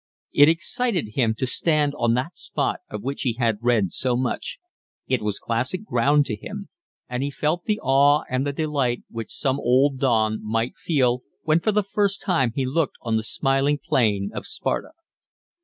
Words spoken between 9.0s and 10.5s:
which some old don